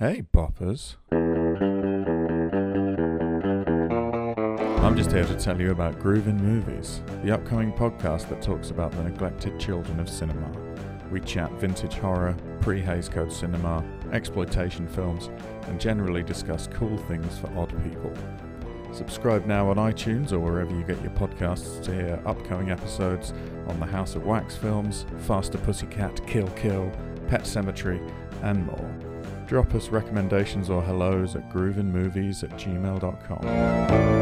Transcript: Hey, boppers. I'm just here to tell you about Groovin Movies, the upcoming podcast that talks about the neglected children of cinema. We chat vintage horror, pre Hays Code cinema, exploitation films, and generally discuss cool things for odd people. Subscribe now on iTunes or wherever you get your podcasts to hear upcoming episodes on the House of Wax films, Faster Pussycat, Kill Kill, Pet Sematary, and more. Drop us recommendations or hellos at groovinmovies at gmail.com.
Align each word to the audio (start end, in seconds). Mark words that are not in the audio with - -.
Hey, 0.00 0.24
boppers. 0.34 0.96
I'm 4.82 4.96
just 4.96 5.12
here 5.12 5.24
to 5.24 5.36
tell 5.38 5.60
you 5.60 5.70
about 5.70 6.00
Groovin 6.00 6.40
Movies, 6.40 7.00
the 7.22 7.30
upcoming 7.30 7.72
podcast 7.72 8.28
that 8.28 8.42
talks 8.42 8.70
about 8.70 8.90
the 8.90 9.04
neglected 9.04 9.60
children 9.60 10.00
of 10.00 10.08
cinema. 10.08 10.50
We 11.12 11.20
chat 11.20 11.52
vintage 11.60 11.94
horror, 11.94 12.36
pre 12.60 12.80
Hays 12.80 13.08
Code 13.08 13.32
cinema, 13.32 13.84
exploitation 14.10 14.88
films, 14.88 15.30
and 15.68 15.80
generally 15.80 16.24
discuss 16.24 16.66
cool 16.72 16.96
things 16.96 17.38
for 17.38 17.56
odd 17.56 17.72
people. 17.84 18.12
Subscribe 18.92 19.46
now 19.46 19.70
on 19.70 19.76
iTunes 19.76 20.32
or 20.32 20.40
wherever 20.40 20.74
you 20.74 20.82
get 20.82 21.00
your 21.02 21.12
podcasts 21.12 21.80
to 21.84 21.94
hear 21.94 22.20
upcoming 22.26 22.72
episodes 22.72 23.32
on 23.68 23.78
the 23.78 23.86
House 23.86 24.16
of 24.16 24.26
Wax 24.26 24.56
films, 24.56 25.06
Faster 25.18 25.58
Pussycat, 25.58 26.26
Kill 26.26 26.48
Kill, 26.48 26.90
Pet 27.28 27.42
Sematary, 27.42 28.00
and 28.42 28.66
more. 28.66 29.13
Drop 29.54 29.72
us 29.76 29.88
recommendations 29.88 30.68
or 30.68 30.82
hellos 30.82 31.36
at 31.36 31.48
groovinmovies 31.48 32.42
at 32.42 32.50
gmail.com. 32.58 34.13